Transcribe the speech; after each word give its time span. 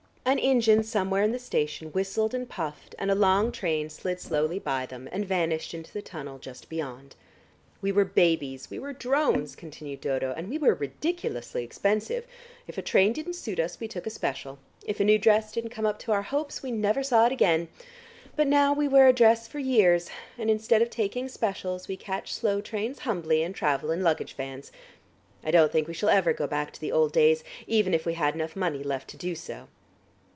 An 0.23 0.37
engine 0.37 0.83
somewhere 0.83 1.23
in 1.23 1.31
the 1.31 1.39
station 1.39 1.87
whistled 1.89 2.35
and 2.35 2.47
puffed 2.47 2.93
and 2.99 3.09
a 3.09 3.15
long 3.15 3.51
train 3.51 3.89
slid 3.89 4.19
slowly 4.19 4.59
by 4.59 4.85
them 4.85 5.09
and 5.11 5.25
vanished 5.25 5.73
into 5.73 5.91
the 5.91 6.01
tunnel 6.03 6.37
just 6.37 6.69
beyond. 6.69 7.15
"We 7.81 7.91
were 7.91 8.05
babies, 8.05 8.69
we 8.69 8.77
were 8.77 8.93
drones," 8.93 9.55
continued 9.55 9.99
Dodo, 9.99 10.31
"and 10.37 10.47
we 10.47 10.59
were 10.59 10.75
ridiculously 10.75 11.63
expensive. 11.63 12.27
If 12.67 12.77
a 12.77 12.83
train 12.83 13.13
didn't 13.13 13.33
suit 13.33 13.59
us, 13.59 13.79
we 13.79 13.87
took 13.87 14.05
a 14.05 14.11
special, 14.11 14.59
if 14.85 14.99
a 14.99 15.03
new 15.03 15.17
dress 15.17 15.51
didn't 15.51 15.71
come 15.71 15.87
up 15.87 15.97
to 15.99 16.11
our 16.11 16.21
hopes, 16.21 16.61
we 16.61 16.71
never 16.71 17.01
saw 17.01 17.25
it 17.25 17.31
again. 17.33 17.67
But 18.35 18.45
now 18.47 18.73
we 18.73 18.87
wear 18.87 19.07
a 19.07 19.13
dress 19.13 19.47
for 19.47 19.59
years, 19.59 20.09
and 20.37 20.51
instead 20.51 20.83
of 20.83 20.91
taking 20.91 21.29
specials 21.29 21.87
we 21.87 21.97
catch 21.97 22.31
slow 22.31 22.61
trains 22.61 22.99
humbly, 22.99 23.41
and 23.41 23.55
travel 23.55 23.89
in 23.89 24.03
luggage 24.03 24.35
vans. 24.35 24.71
I 25.43 25.49
don't 25.49 25.71
think 25.71 25.87
we 25.87 25.95
shall 25.95 26.09
ever 26.09 26.31
go 26.31 26.45
back 26.45 26.71
to 26.73 26.79
the 26.79 26.91
old 26.91 27.11
days, 27.11 27.43
even 27.65 27.91
if 27.95 28.05
we 28.05 28.13
had 28.13 28.35
enough 28.35 28.55
money 28.55 28.83
left 28.83 29.09
to 29.09 29.17
do 29.17 29.33
so." 29.33 29.67